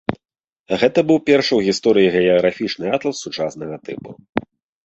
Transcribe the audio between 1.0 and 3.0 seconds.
быў першы ў гісторыі геаграфічны